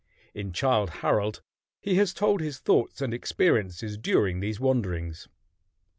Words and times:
In 0.33 0.51
"Childe 0.51 0.89
Harold" 1.03 1.43
he 1.79 1.93
has 1.97 2.11
told 2.11 2.41
his 2.41 2.57
thoughts 2.57 3.01
and 3.01 3.13
experiences 3.13 3.99
during 3.99 4.39
these 4.39 4.59
wanderings. 4.59 5.27